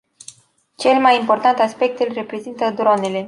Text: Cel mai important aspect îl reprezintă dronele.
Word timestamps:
Cel 0.75 0.99
mai 1.01 1.17
important 1.19 1.59
aspect 1.59 1.99
îl 1.99 2.13
reprezintă 2.13 2.69
dronele. 2.69 3.19